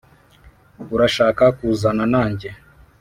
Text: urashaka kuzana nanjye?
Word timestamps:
urashaka 0.93 1.43
kuzana 1.57 2.03
nanjye? 2.13 2.49